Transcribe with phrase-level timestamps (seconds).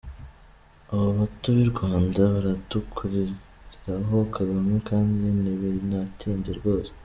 [0.91, 6.91] Abo bato b’i Rwanda baradukuliraho Kagame kandi ntibinatinze rwose.